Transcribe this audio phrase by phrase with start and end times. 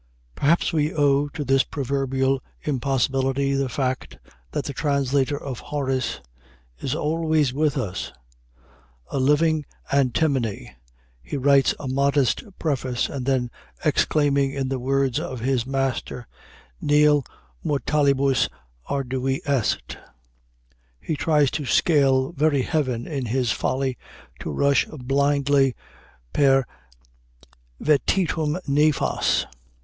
[0.33, 4.17] Perhaps we owe to this proverbial impossibility the fact
[4.51, 6.21] that the translator of Horace
[6.79, 8.11] is always with us.
[9.11, 10.73] A living antinomy,
[11.21, 13.51] he writes a modest preface; then
[13.85, 16.27] exclaiming in the words of his master,
[16.81, 17.23] "Nil
[17.63, 18.49] mortalibus
[18.89, 19.99] ardui est,"
[20.99, 23.99] he tries to scale very heaven in his folly,
[24.39, 25.75] to rush blindly
[26.33, 26.65] per
[27.79, 29.45] vetitum nefas.